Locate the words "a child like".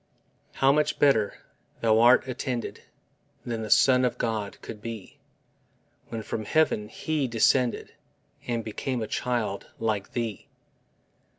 9.03-10.13